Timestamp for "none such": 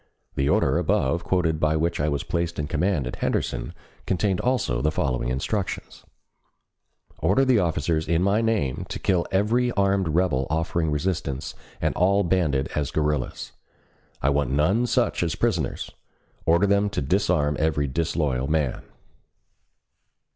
14.49-15.21